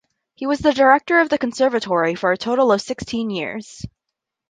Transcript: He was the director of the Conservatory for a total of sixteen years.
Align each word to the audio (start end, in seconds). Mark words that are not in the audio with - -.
He 0.33 0.47
was 0.47 0.57
the 0.57 0.73
director 0.73 1.19
of 1.19 1.29
the 1.29 1.37
Conservatory 1.37 2.15
for 2.15 2.31
a 2.31 2.35
total 2.37 2.71
of 2.71 2.81
sixteen 2.81 3.29
years. 3.29 3.85